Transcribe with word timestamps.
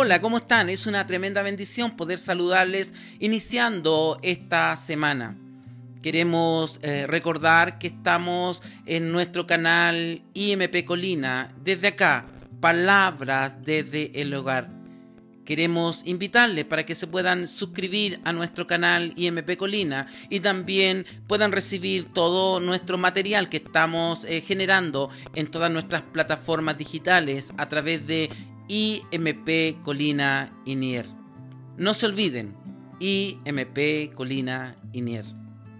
hola, 0.00 0.22
¿cómo 0.22 0.38
están? 0.38 0.70
Es 0.70 0.86
una 0.86 1.06
tremenda 1.06 1.42
bendición 1.42 1.90
poder 1.94 2.18
saludarles 2.18 2.94
iniciando 3.18 4.18
esta 4.22 4.74
semana. 4.76 5.36
Queremos 6.00 6.80
eh, 6.82 7.06
recordar 7.06 7.78
que 7.78 7.88
estamos 7.88 8.62
en 8.86 9.12
nuestro 9.12 9.46
canal 9.46 10.22
IMP 10.32 10.86
Colina, 10.86 11.54
desde 11.62 11.88
acá, 11.88 12.24
palabras 12.60 13.62
desde 13.62 14.18
el 14.18 14.32
hogar. 14.32 14.70
Queremos 15.44 16.06
invitarles 16.06 16.64
para 16.64 16.86
que 16.86 16.94
se 16.94 17.06
puedan 17.06 17.46
suscribir 17.46 18.20
a 18.24 18.32
nuestro 18.32 18.66
canal 18.66 19.12
IMP 19.16 19.58
Colina 19.58 20.06
y 20.30 20.40
también 20.40 21.04
puedan 21.26 21.52
recibir 21.52 22.06
todo 22.14 22.58
nuestro 22.58 22.96
material 22.96 23.50
que 23.50 23.58
estamos 23.58 24.24
eh, 24.24 24.40
generando 24.40 25.10
en 25.34 25.48
todas 25.48 25.70
nuestras 25.70 26.02
plataformas 26.02 26.78
digitales 26.78 27.52
a 27.58 27.68
través 27.68 28.06
de 28.06 28.30
IMP 28.70 29.82
Colina 29.82 30.52
Inier. 30.64 31.04
No 31.76 31.92
se 31.92 32.06
olviden, 32.06 32.54
IMP 33.00 34.14
Colina 34.14 34.76
Inier. 34.92 35.24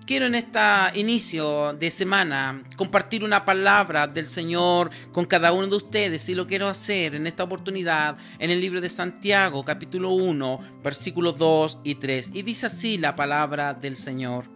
Quiero 0.06 0.26
en 0.26 0.34
este 0.34 0.58
inicio 0.94 1.72
de 1.74 1.88
semana 1.88 2.64
compartir 2.74 3.22
una 3.22 3.44
palabra 3.44 4.08
del 4.08 4.26
Señor 4.26 4.90
con 5.12 5.24
cada 5.24 5.52
uno 5.52 5.68
de 5.68 5.76
ustedes 5.76 6.28
y 6.28 6.34
lo 6.34 6.48
quiero 6.48 6.66
hacer 6.66 7.14
en 7.14 7.28
esta 7.28 7.44
oportunidad 7.44 8.16
en 8.40 8.50
el 8.50 8.60
libro 8.60 8.80
de 8.80 8.88
Santiago 8.88 9.62
capítulo 9.62 10.10
1 10.10 10.58
versículos 10.82 11.38
2 11.38 11.78
y 11.84 11.94
3 11.94 12.32
y 12.34 12.42
dice 12.42 12.66
así 12.66 12.98
la 12.98 13.14
palabra 13.14 13.72
del 13.72 13.96
Señor. 13.96 14.46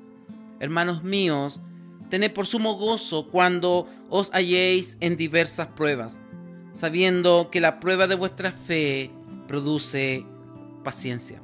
Hermanos 0.59 1.05
míos, 1.05 1.61
tened 2.11 2.33
por 2.33 2.49
sumo 2.49 2.75
gozo 2.75 3.29
cuando 3.31 3.89
os 4.11 4.33
halléis 4.35 4.97
en 4.99 5.17
diversas 5.17 5.69
pruebas 5.69 6.21
sabiendo 6.75 7.49
que 7.51 7.61
la 7.61 7.81
prueba 7.81 8.07
de 8.07 8.17
vuestra 8.17 8.53
fe 8.53 9.11
produce 9.49 10.27
paciencia. 10.83 11.41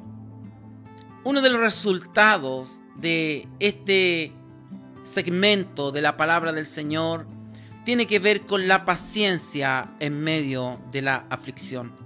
Uno 1.24 1.40
de 1.40 1.50
los 1.50 1.60
resultados 1.60 2.80
de 2.96 3.48
este 3.58 4.32
segmento 5.02 5.92
de 5.92 6.02
la 6.02 6.16
palabra 6.16 6.52
del 6.52 6.66
Señor 6.66 7.26
tiene 7.84 8.06
que 8.06 8.18
ver 8.18 8.42
con 8.42 8.68
la 8.68 8.84
paciencia 8.84 9.94
en 10.00 10.20
medio 10.20 10.80
de 10.92 11.02
la 11.02 11.26
aflicción. 11.30 11.99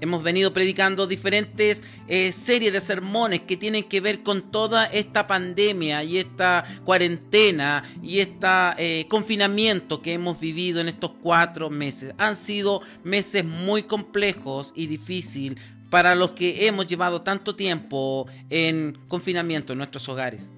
Hemos 0.00 0.22
venido 0.22 0.52
predicando 0.52 1.06
diferentes 1.06 1.84
eh, 2.06 2.32
series 2.32 2.72
de 2.72 2.80
sermones 2.80 3.40
que 3.40 3.56
tienen 3.56 3.84
que 3.84 4.00
ver 4.00 4.22
con 4.22 4.50
toda 4.50 4.86
esta 4.86 5.26
pandemia 5.26 6.04
y 6.04 6.18
esta 6.18 6.64
cuarentena 6.84 7.82
y 8.02 8.20
este 8.20 9.06
confinamiento 9.08 10.00
que 10.00 10.12
hemos 10.12 10.38
vivido 10.38 10.80
en 10.80 10.88
estos 10.88 11.12
cuatro 11.20 11.70
meses. 11.70 12.14
Han 12.18 12.36
sido 12.36 12.82
meses 13.02 13.44
muy 13.44 13.82
complejos 13.82 14.72
y 14.74 14.86
difíciles 14.86 15.58
para 15.90 16.14
los 16.14 16.32
que 16.32 16.66
hemos 16.66 16.86
llevado 16.86 17.22
tanto 17.22 17.56
tiempo 17.56 18.26
en 18.50 18.98
confinamiento 19.08 19.72
en 19.72 19.78
nuestros 19.78 20.08
hogares 20.08 20.52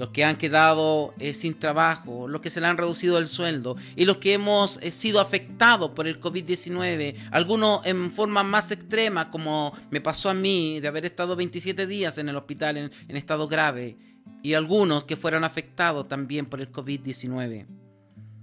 los 0.00 0.08
que 0.12 0.24
han 0.24 0.38
quedado 0.38 1.12
eh, 1.18 1.34
sin 1.34 1.58
trabajo, 1.58 2.26
los 2.26 2.40
que 2.40 2.48
se 2.48 2.58
le 2.58 2.66
han 2.66 2.78
reducido 2.78 3.18
el 3.18 3.28
sueldo 3.28 3.76
y 3.96 4.06
los 4.06 4.16
que 4.16 4.32
hemos 4.32 4.78
eh, 4.80 4.90
sido 4.92 5.20
afectados 5.20 5.90
por 5.90 6.06
el 6.06 6.18
COVID-19, 6.18 7.16
algunos 7.30 7.84
en 7.84 8.10
forma 8.10 8.42
más 8.42 8.70
extrema, 8.70 9.30
como 9.30 9.74
me 9.90 10.00
pasó 10.00 10.30
a 10.30 10.34
mí, 10.34 10.80
de 10.80 10.88
haber 10.88 11.04
estado 11.04 11.36
27 11.36 11.86
días 11.86 12.16
en 12.16 12.30
el 12.30 12.36
hospital 12.36 12.78
en, 12.78 12.90
en 13.08 13.16
estado 13.18 13.46
grave, 13.46 13.98
y 14.42 14.54
algunos 14.54 15.04
que 15.04 15.18
fueron 15.18 15.44
afectados 15.44 16.08
también 16.08 16.46
por 16.46 16.62
el 16.62 16.72
COVID-19. 16.72 17.66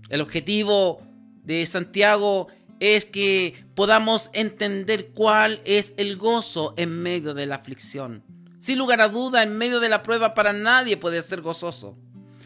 El 0.09 0.21
objetivo 0.21 1.01
de 1.43 1.65
Santiago 1.65 2.49
es 2.79 3.03
que 3.03 3.65
podamos 3.73 4.29
entender 4.33 5.07
cuál 5.07 5.59
es 5.65 5.95
el 5.97 6.17
gozo 6.17 6.75
en 6.77 7.01
medio 7.01 7.33
de 7.33 7.47
la 7.47 7.55
aflicción 7.55 8.36
sin 8.57 8.77
lugar 8.77 9.01
a 9.01 9.09
duda, 9.09 9.43
en 9.43 9.57
medio 9.57 9.79
de 9.79 9.89
la 9.89 10.03
prueba 10.03 10.33
para 10.33 10.53
nadie 10.53 10.97
puede 10.97 11.21
ser 11.21 11.41
gozoso. 11.41 11.97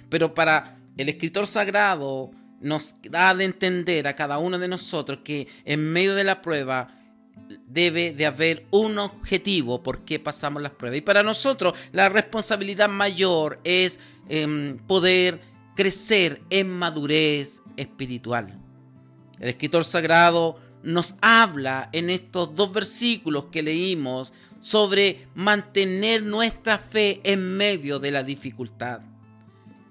Pero 0.09 0.33
para 0.33 0.77
el 0.97 1.09
escritor 1.09 1.47
sagrado 1.47 2.31
nos 2.59 2.95
da 3.01 3.33
de 3.33 3.45
entender 3.45 4.07
a 4.07 4.15
cada 4.15 4.37
uno 4.37 4.59
de 4.59 4.67
nosotros 4.67 5.19
que 5.23 5.47
en 5.65 5.91
medio 5.91 6.15
de 6.15 6.23
la 6.23 6.41
prueba 6.41 6.89
debe 7.67 8.13
de 8.13 8.25
haber 8.25 8.65
un 8.71 8.99
objetivo 8.99 9.81
por 9.81 10.05
qué 10.05 10.19
pasamos 10.19 10.61
las 10.61 10.71
pruebas. 10.73 10.99
Y 10.99 11.01
para 11.01 11.23
nosotros 11.23 11.73
la 11.91 12.09
responsabilidad 12.09 12.89
mayor 12.89 13.59
es 13.63 13.99
em, 14.29 14.77
poder 14.77 15.41
crecer 15.75 16.41
en 16.49 16.69
madurez 16.69 17.61
espiritual. 17.77 18.59
El 19.39 19.49
escritor 19.49 19.83
sagrado 19.83 20.59
nos 20.83 21.15
habla 21.21 21.89
en 21.93 22.09
estos 22.09 22.53
dos 22.55 22.71
versículos 22.71 23.45
que 23.51 23.63
leímos 23.63 24.33
sobre 24.61 25.27
mantener 25.35 26.23
nuestra 26.23 26.77
fe 26.77 27.19
en 27.23 27.57
medio 27.57 27.99
de 27.99 28.11
la 28.11 28.23
dificultad. 28.23 29.01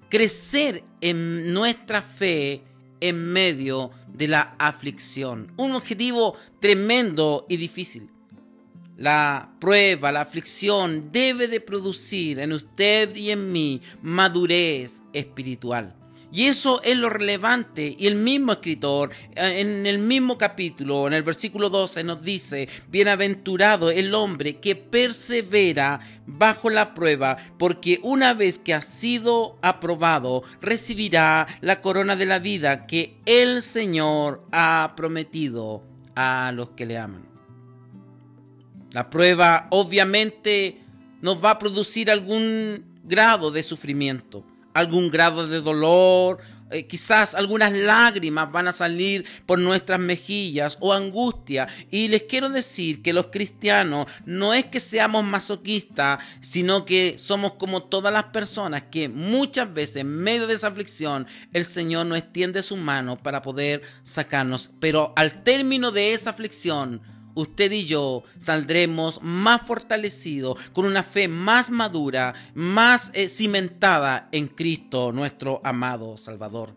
Crecer 0.09 0.83
en 1.01 1.53
nuestra 1.53 2.01
fe 2.01 2.63
en 2.99 3.31
medio 3.31 3.91
de 4.07 4.27
la 4.27 4.55
aflicción. 4.57 5.53
Un 5.57 5.73
objetivo 5.73 6.35
tremendo 6.59 7.45
y 7.47 7.57
difícil. 7.57 8.09
La 8.97 9.55
prueba, 9.59 10.11
la 10.11 10.21
aflicción 10.21 11.11
debe 11.11 11.47
de 11.47 11.59
producir 11.59 12.39
en 12.39 12.53
usted 12.53 13.15
y 13.15 13.31
en 13.31 13.51
mí 13.51 13.81
madurez 14.01 15.01
espiritual. 15.13 16.00
Y 16.31 16.45
eso 16.45 16.81
es 16.83 16.97
lo 16.97 17.09
relevante. 17.09 17.95
Y 17.97 18.07
el 18.07 18.15
mismo 18.15 18.53
escritor, 18.53 19.11
eh, 19.35 19.59
en 19.59 19.85
el 19.85 19.99
mismo 19.99 20.37
capítulo, 20.37 21.07
en 21.07 21.13
el 21.13 21.23
versículo 21.23 21.69
12, 21.69 22.03
nos 22.03 22.21
dice, 22.21 22.69
bienaventurado 22.89 23.91
el 23.91 24.13
hombre 24.13 24.57
que 24.57 24.75
persevera 24.75 25.99
bajo 26.25 26.69
la 26.69 26.93
prueba, 26.93 27.37
porque 27.57 27.99
una 28.03 28.33
vez 28.33 28.57
que 28.57 28.73
ha 28.73 28.81
sido 28.81 29.57
aprobado, 29.61 30.43
recibirá 30.61 31.47
la 31.59 31.81
corona 31.81 32.15
de 32.15 32.25
la 32.25 32.39
vida 32.39 32.87
que 32.87 33.17
el 33.25 33.61
Señor 33.61 34.45
ha 34.53 34.93
prometido 34.95 35.83
a 36.15 36.51
los 36.53 36.69
que 36.69 36.85
le 36.85 36.97
aman. 36.97 37.25
La 38.91 39.09
prueba 39.09 39.67
obviamente 39.69 40.77
nos 41.21 41.43
va 41.43 41.51
a 41.51 41.59
producir 41.59 42.09
algún 42.09 42.85
grado 43.03 43.51
de 43.51 43.63
sufrimiento 43.63 44.45
algún 44.73 45.09
grado 45.09 45.47
de 45.47 45.61
dolor, 45.61 46.39
eh, 46.71 46.87
quizás 46.87 47.35
algunas 47.35 47.73
lágrimas 47.73 48.49
van 48.49 48.69
a 48.69 48.71
salir 48.71 49.25
por 49.45 49.59
nuestras 49.59 49.99
mejillas 49.99 50.77
o 50.79 50.93
angustia. 50.93 51.67
Y 51.91 52.07
les 52.07 52.23
quiero 52.23 52.49
decir 52.49 53.01
que 53.01 53.11
los 53.11 53.27
cristianos 53.27 54.07
no 54.25 54.53
es 54.53 54.65
que 54.65 54.79
seamos 54.79 55.25
masoquistas, 55.25 56.19
sino 56.39 56.85
que 56.85 57.15
somos 57.17 57.53
como 57.53 57.83
todas 57.83 58.13
las 58.13 58.25
personas 58.25 58.83
que 58.83 59.09
muchas 59.09 59.73
veces 59.73 59.97
en 59.97 60.07
medio 60.07 60.47
de 60.47 60.53
esa 60.53 60.67
aflicción 60.67 61.27
el 61.51 61.65
Señor 61.65 62.05
nos 62.05 62.19
extiende 62.19 62.63
su 62.63 62.77
mano 62.77 63.17
para 63.17 63.41
poder 63.41 63.81
sacarnos. 64.03 64.71
Pero 64.79 65.11
al 65.17 65.43
término 65.43 65.91
de 65.91 66.13
esa 66.13 66.29
aflicción, 66.29 67.01
usted 67.35 67.71
y 67.71 67.85
yo 67.85 68.23
saldremos 68.37 69.21
más 69.21 69.61
fortalecidos, 69.61 70.57
con 70.73 70.85
una 70.85 71.03
fe 71.03 71.27
más 71.27 71.71
madura, 71.71 72.33
más 72.53 73.11
eh, 73.13 73.29
cimentada 73.29 74.29
en 74.31 74.47
Cristo, 74.47 75.11
nuestro 75.11 75.61
amado 75.63 76.17
Salvador. 76.17 76.75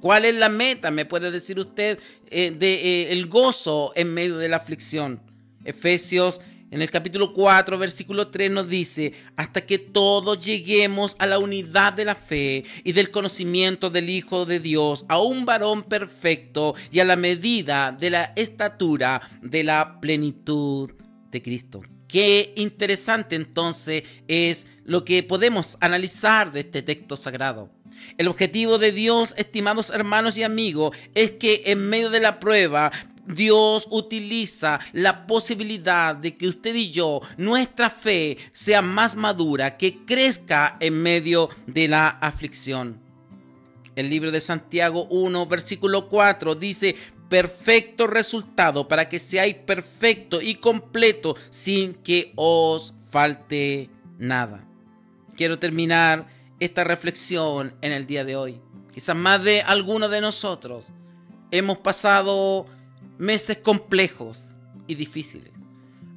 ¿Cuál 0.00 0.24
es 0.24 0.34
la 0.36 0.48
meta, 0.48 0.90
me 0.90 1.04
puede 1.04 1.30
decir 1.30 1.58
usted, 1.58 1.98
eh, 2.30 2.52
de 2.52 2.74
eh, 2.74 3.12
el 3.12 3.26
gozo 3.26 3.92
en 3.96 4.14
medio 4.14 4.38
de 4.38 4.48
la 4.48 4.58
aflicción? 4.58 5.20
Efesios 5.64 6.40
en 6.70 6.82
el 6.82 6.90
capítulo 6.90 7.32
4, 7.32 7.78
versículo 7.78 8.28
3 8.28 8.50
nos 8.50 8.68
dice, 8.68 9.14
hasta 9.36 9.64
que 9.64 9.78
todos 9.78 10.44
lleguemos 10.44 11.16
a 11.18 11.26
la 11.26 11.38
unidad 11.38 11.94
de 11.94 12.04
la 12.04 12.14
fe 12.14 12.64
y 12.84 12.92
del 12.92 13.10
conocimiento 13.10 13.88
del 13.88 14.10
Hijo 14.10 14.44
de 14.44 14.60
Dios, 14.60 15.06
a 15.08 15.18
un 15.18 15.46
varón 15.46 15.84
perfecto 15.84 16.74
y 16.90 17.00
a 17.00 17.06
la 17.06 17.16
medida 17.16 17.90
de 17.92 18.10
la 18.10 18.32
estatura 18.36 19.22
de 19.40 19.64
la 19.64 19.98
plenitud 20.00 20.90
de 21.30 21.42
Cristo. 21.42 21.82
Qué 22.06 22.52
interesante 22.56 23.36
entonces 23.36 24.02
es 24.28 24.66
lo 24.84 25.04
que 25.04 25.22
podemos 25.22 25.78
analizar 25.80 26.52
de 26.52 26.60
este 26.60 26.82
texto 26.82 27.16
sagrado. 27.16 27.70
El 28.16 28.28
objetivo 28.28 28.78
de 28.78 28.92
Dios, 28.92 29.34
estimados 29.36 29.90
hermanos 29.90 30.36
y 30.36 30.42
amigos, 30.42 30.96
es 31.14 31.32
que 31.32 31.62
en 31.66 31.88
medio 31.88 32.10
de 32.10 32.20
la 32.20 32.40
prueba 32.40 32.92
Dios 33.28 33.86
utiliza 33.90 34.80
la 34.92 35.26
posibilidad 35.26 36.16
de 36.16 36.36
que 36.36 36.48
usted 36.48 36.74
y 36.74 36.90
yo, 36.90 37.20
nuestra 37.36 37.90
fe 37.90 38.38
sea 38.52 38.82
más 38.82 39.16
madura, 39.16 39.76
que 39.76 40.04
crezca 40.04 40.76
en 40.80 41.02
medio 41.02 41.50
de 41.66 41.88
la 41.88 42.08
aflicción. 42.08 43.00
El 43.94 44.10
libro 44.10 44.30
de 44.30 44.40
Santiago 44.40 45.04
1, 45.10 45.46
versículo 45.46 46.08
4 46.08 46.54
dice, 46.54 46.96
perfecto 47.28 48.06
resultado 48.06 48.88
para 48.88 49.08
que 49.08 49.18
seáis 49.18 49.54
perfecto 49.54 50.40
y 50.40 50.54
completo 50.54 51.36
sin 51.50 51.94
que 51.94 52.32
os 52.36 52.94
falte 53.10 53.90
nada. 54.18 54.64
Quiero 55.36 55.58
terminar 55.58 56.26
esta 56.60 56.84
reflexión 56.84 57.74
en 57.82 57.92
el 57.92 58.06
día 58.06 58.24
de 58.24 58.36
hoy. 58.36 58.60
Quizás 58.92 59.14
más 59.14 59.44
de 59.44 59.62
algunos 59.62 60.10
de 60.10 60.20
nosotros 60.20 60.86
hemos 61.50 61.78
pasado 61.78 62.66
meses 63.18 63.58
complejos, 63.58 64.48
y 64.88 64.96
difíciles. 64.96 65.52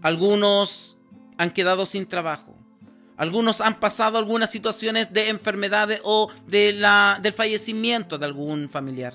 Algunos 0.02 0.98
han 1.38 1.52
quedado 1.52 1.86
sin 1.86 2.08
trabajo. 2.08 2.56
Algunos 3.18 3.62
han 3.62 3.80
pasado 3.80 4.18
algunas 4.18 4.50
situaciones 4.50 5.14
de 5.14 5.30
enfermedades 5.30 6.02
o 6.04 6.32
de 6.48 6.74
la, 6.74 7.20
del 7.22 7.34
fallecimiento 7.34 8.18
de 8.18 8.26
algún 8.26 8.68
familiar. 8.68 9.14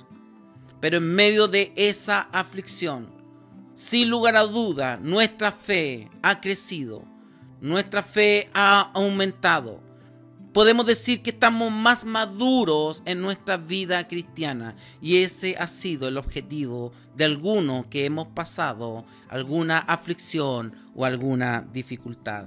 Pero 0.80 0.98
en 0.98 1.12
medio 1.12 1.48
de 1.48 1.72
esa 1.74 2.28
aflicción, 2.30 3.08
sin 3.74 4.08
lugar 4.08 4.36
a 4.36 4.44
duda, 4.44 4.96
nuestra 5.02 5.50
fe 5.50 6.08
ha 6.22 6.40
crecido, 6.40 7.02
nuestra 7.60 8.02
fe 8.02 8.48
ha 8.54 8.92
aumentado. 8.94 9.80
Podemos 10.56 10.87
decir 10.87 11.20
que 11.20 11.29
estamos 11.29 11.70
más 11.70 12.06
maduros 12.06 13.03
en 13.05 13.20
nuestra 13.20 13.58
vida 13.58 14.08
cristiana 14.08 14.75
y 15.03 15.19
ese 15.19 15.55
ha 15.58 15.67
sido 15.67 16.08
el 16.08 16.17
objetivo 16.17 16.93
de 17.14 17.26
algunos 17.26 17.88
que 17.88 18.06
hemos 18.06 18.29
pasado 18.29 19.05
alguna 19.29 19.81
aflicción 19.81 20.75
o 20.94 21.05
alguna 21.05 21.69
dificultad. 21.75 22.47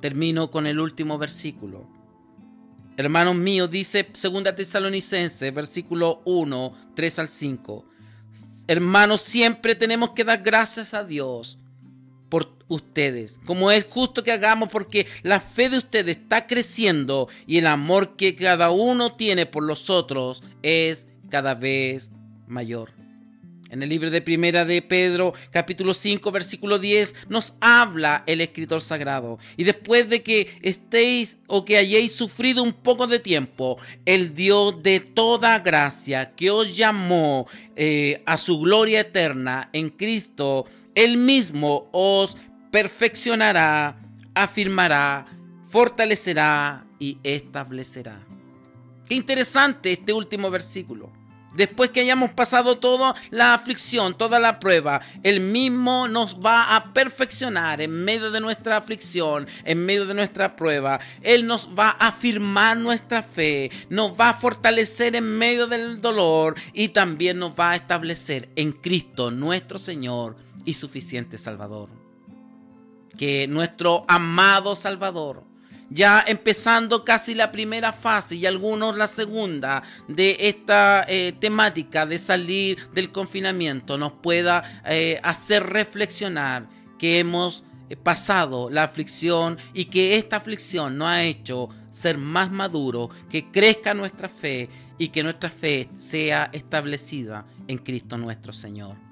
Termino 0.00 0.50
con 0.50 0.66
el 0.66 0.80
último 0.80 1.18
versículo. 1.18 1.86
Hermanos 2.96 3.36
míos, 3.36 3.70
dice 3.70 4.08
2 4.10 4.44
Tesalonicenses, 4.56 5.52
versículo 5.52 6.22
1, 6.24 6.72
3 6.94 7.18
al 7.18 7.28
5. 7.28 7.84
Hermanos, 8.68 9.20
siempre 9.20 9.74
tenemos 9.74 10.12
que 10.12 10.24
dar 10.24 10.42
gracias 10.42 10.94
a 10.94 11.04
Dios 11.04 11.58
por 12.32 12.56
ustedes, 12.68 13.38
como 13.44 13.70
es 13.70 13.84
justo 13.84 14.24
que 14.24 14.32
hagamos 14.32 14.70
porque 14.70 15.06
la 15.22 15.38
fe 15.38 15.68
de 15.68 15.76
ustedes 15.76 16.16
está 16.16 16.46
creciendo 16.46 17.28
y 17.46 17.58
el 17.58 17.66
amor 17.66 18.16
que 18.16 18.34
cada 18.36 18.70
uno 18.70 19.12
tiene 19.16 19.44
por 19.44 19.64
los 19.64 19.90
otros 19.90 20.42
es 20.62 21.08
cada 21.28 21.54
vez 21.54 22.10
mayor. 22.46 22.94
En 23.68 23.82
el 23.82 23.90
libro 23.90 24.10
de 24.10 24.22
Primera 24.22 24.64
de 24.64 24.80
Pedro, 24.80 25.34
capítulo 25.50 25.92
5, 25.92 26.30
versículo 26.30 26.78
10, 26.78 27.14
nos 27.28 27.54
habla 27.60 28.22
el 28.26 28.40
escritor 28.40 28.80
sagrado. 28.80 29.38
Y 29.58 29.64
después 29.64 30.08
de 30.08 30.22
que 30.22 30.58
estéis 30.62 31.38
o 31.48 31.66
que 31.66 31.76
hayáis 31.76 32.14
sufrido 32.14 32.62
un 32.62 32.72
poco 32.72 33.06
de 33.06 33.18
tiempo, 33.18 33.78
el 34.06 34.34
Dios 34.34 34.82
de 34.82 35.00
toda 35.00 35.58
gracia 35.58 36.34
que 36.34 36.50
os 36.50 36.74
llamó 36.76 37.46
eh, 37.76 38.22
a 38.24 38.38
su 38.38 38.58
gloria 38.60 39.00
eterna 39.00 39.68
en 39.72 39.90
Cristo, 39.90 40.66
Él 40.94 41.16
mismo 41.16 41.88
os 41.92 42.36
perfeccionará, 42.70 43.96
afirmará, 44.34 45.26
fortalecerá 45.68 46.84
y 46.98 47.18
establecerá. 47.22 48.20
Qué 49.06 49.14
interesante 49.14 49.92
este 49.92 50.12
último 50.12 50.50
versículo. 50.50 51.10
Después 51.54 51.90
que 51.90 52.00
hayamos 52.00 52.30
pasado 52.30 52.78
toda 52.78 53.14
la 53.30 53.52
aflicción, 53.52 54.16
toda 54.16 54.38
la 54.38 54.58
prueba, 54.58 55.02
Él 55.22 55.40
mismo 55.40 56.08
nos 56.08 56.36
va 56.36 56.74
a 56.74 56.94
perfeccionar 56.94 57.82
en 57.82 58.04
medio 58.04 58.30
de 58.30 58.40
nuestra 58.40 58.78
aflicción, 58.78 59.46
en 59.64 59.84
medio 59.84 60.06
de 60.06 60.14
nuestra 60.14 60.56
prueba. 60.56 60.98
Él 61.20 61.46
nos 61.46 61.68
va 61.78 61.90
a 61.90 62.08
afirmar 62.08 62.78
nuestra 62.78 63.22
fe, 63.22 63.70
nos 63.90 64.18
va 64.18 64.30
a 64.30 64.34
fortalecer 64.34 65.14
en 65.14 65.38
medio 65.38 65.66
del 65.66 66.00
dolor 66.00 66.54
y 66.72 66.88
también 66.88 67.38
nos 67.38 67.52
va 67.52 67.72
a 67.72 67.76
establecer 67.76 68.48
en 68.56 68.72
Cristo, 68.72 69.30
nuestro 69.30 69.76
Señor 69.76 70.36
y 70.64 70.74
suficiente 70.74 71.38
Salvador. 71.38 71.88
Que 73.16 73.46
nuestro 73.46 74.04
amado 74.08 74.74
Salvador 74.74 75.44
ya 75.92 76.24
empezando 76.26 77.04
casi 77.04 77.34
la 77.34 77.52
primera 77.52 77.92
fase 77.92 78.36
y 78.36 78.46
algunos 78.46 78.96
la 78.96 79.06
segunda 79.06 79.82
de 80.08 80.36
esta 80.40 81.04
eh, 81.08 81.34
temática 81.38 82.06
de 82.06 82.18
salir 82.18 82.78
del 82.90 83.12
confinamiento, 83.12 83.98
nos 83.98 84.12
pueda 84.12 84.82
eh, 84.86 85.20
hacer 85.22 85.64
reflexionar 85.64 86.66
que 86.98 87.18
hemos 87.18 87.64
eh, 87.88 87.96
pasado 87.96 88.70
la 88.70 88.84
aflicción 88.84 89.58
y 89.74 89.86
que 89.86 90.16
esta 90.16 90.36
aflicción 90.36 90.96
nos 90.96 91.08
ha 91.08 91.24
hecho 91.24 91.68
ser 91.90 92.16
más 92.16 92.50
maduro, 92.50 93.10
que 93.28 93.50
crezca 93.50 93.92
nuestra 93.92 94.28
fe 94.28 94.70
y 94.96 95.08
que 95.08 95.22
nuestra 95.22 95.50
fe 95.50 95.90
sea 95.98 96.48
establecida 96.52 97.44
en 97.68 97.76
Cristo 97.76 98.16
nuestro 98.16 98.52
Señor 98.54 99.11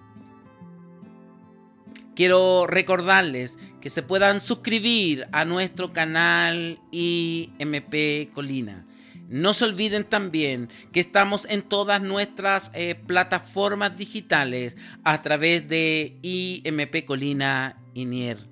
quiero 2.15 2.67
recordarles 2.67 3.59
que 3.81 3.91
se 3.91 4.03
puedan 4.03 4.41
suscribir 4.41 5.27
a 5.33 5.45
nuestro 5.45 5.93
canal 5.93 6.79
IMP 6.91 8.33
Colina. 8.33 8.85
No 9.29 9.53
se 9.55 9.65
olviden 9.65 10.03
también 10.03 10.69
que 10.91 10.99
estamos 10.99 11.47
en 11.49 11.63
todas 11.63 12.03
nuestras 12.03 12.73
eh, 12.75 12.97
plataformas 12.97 13.97
digitales 13.97 14.77
a 15.05 15.23
través 15.23 15.69
de 15.69 16.19
IMP 16.23 17.05
Colina 17.07 17.81
Inier. 17.95 18.50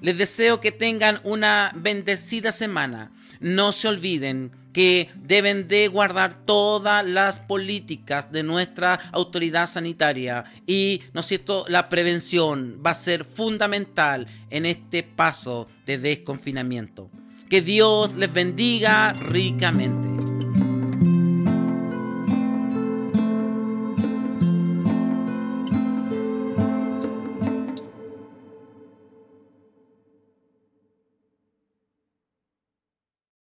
Les 0.00 0.16
deseo 0.16 0.60
que 0.60 0.72
tengan 0.72 1.20
una 1.24 1.72
bendecida 1.74 2.52
semana. 2.52 3.10
No 3.40 3.72
se 3.72 3.88
olviden 3.88 4.50
que 4.72 5.10
deben 5.16 5.66
de 5.66 5.88
guardar 5.88 6.44
todas 6.44 7.04
las 7.04 7.40
políticas 7.40 8.30
de 8.30 8.42
nuestra 8.42 8.94
autoridad 9.12 9.66
sanitaria 9.66 10.44
y, 10.66 11.02
¿no 11.12 11.20
es 11.20 11.26
cierto?, 11.26 11.64
la 11.68 11.88
prevención 11.88 12.80
va 12.84 12.90
a 12.90 12.94
ser 12.94 13.24
fundamental 13.24 14.26
en 14.50 14.66
este 14.66 15.02
paso 15.02 15.66
de 15.86 15.98
desconfinamiento. 15.98 17.10
Que 17.48 17.62
Dios 17.62 18.14
les 18.14 18.32
bendiga 18.32 19.14
ricamente. 19.14 20.17